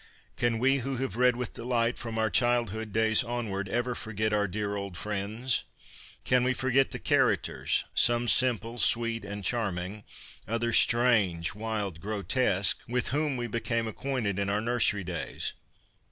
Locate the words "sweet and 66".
8.79-9.51